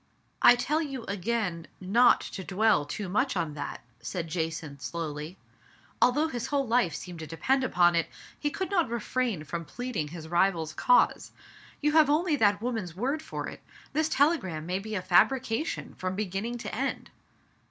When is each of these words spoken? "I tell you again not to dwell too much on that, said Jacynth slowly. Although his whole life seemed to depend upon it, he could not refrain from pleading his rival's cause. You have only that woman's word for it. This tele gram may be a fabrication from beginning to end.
"I 0.41 0.55
tell 0.55 0.81
you 0.81 1.03
again 1.03 1.67
not 1.79 2.21
to 2.21 2.43
dwell 2.43 2.85
too 2.85 3.07
much 3.07 3.37
on 3.37 3.53
that, 3.53 3.81
said 3.99 4.29
Jacynth 4.29 4.81
slowly. 4.81 5.37
Although 6.01 6.27
his 6.27 6.47
whole 6.47 6.65
life 6.67 6.95
seemed 6.95 7.19
to 7.19 7.27
depend 7.27 7.63
upon 7.63 7.93
it, 7.93 8.09
he 8.39 8.49
could 8.49 8.71
not 8.71 8.89
refrain 8.89 9.43
from 9.43 9.63
pleading 9.63 10.07
his 10.07 10.27
rival's 10.27 10.73
cause. 10.73 11.33
You 11.81 11.91
have 11.91 12.09
only 12.09 12.35
that 12.37 12.63
woman's 12.63 12.95
word 12.95 13.21
for 13.21 13.47
it. 13.47 13.61
This 13.93 14.09
tele 14.09 14.39
gram 14.39 14.65
may 14.65 14.79
be 14.79 14.95
a 14.95 15.03
fabrication 15.03 15.93
from 15.93 16.15
beginning 16.15 16.57
to 16.57 16.73
end. 16.73 17.11